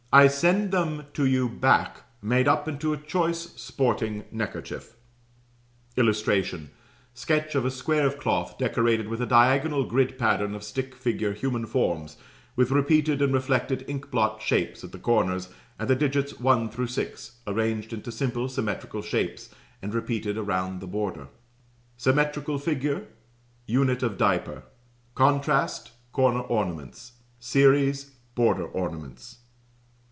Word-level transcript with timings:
I 0.13 0.27
send 0.27 0.71
them 0.73 1.05
to 1.13 1.23
you 1.25 1.47
back, 1.47 2.03
made 2.21 2.45
up 2.45 2.67
into 2.67 2.91
a 2.91 2.97
choice 2.97 3.53
sporting 3.55 4.25
neckerchief:" 4.29 4.97
[Illustration: 5.95 6.69
Sketch 7.13 7.55
of 7.55 7.63
a 7.63 7.71
square 7.71 8.05
of 8.05 8.19
cloth 8.19 8.57
decorated 8.57 9.07
with 9.07 9.21
a 9.21 9.25
diagonal 9.25 9.85
grid 9.85 10.17
pattern 10.17 10.53
of 10.53 10.65
stick 10.65 10.95
figure 10.95 11.31
human 11.31 11.65
forms, 11.65 12.17
with 12.57 12.71
repeated 12.71 13.21
and 13.21 13.33
reflected 13.33 13.85
ink 13.87 14.11
blot 14.11 14.41
shapes 14.41 14.83
at 14.83 14.91
the 14.91 14.99
corners 14.99 15.47
and 15.79 15.87
the 15.89 15.95
digits 15.95 16.37
1 16.37 16.67
through 16.71 16.87
6 16.87 17.37
arranged 17.47 17.93
into 17.93 18.11
simple 18.11 18.49
symmetrical 18.49 19.01
shapes 19.01 19.49
and 19.81 19.93
repeated 19.93 20.37
around 20.37 20.81
the 20.81 20.87
border.] 20.87 21.29
Symmetrical 21.95 22.59
figure 22.59 23.07
Unit 23.65 24.03
of 24.03 24.17
diaper. 24.17 24.63
Contrast 25.15 25.91
Corner 26.11 26.41
ornaments. 26.41 27.13
Series 27.39 28.11
Border 28.35 28.65
ornaments. 28.67 29.37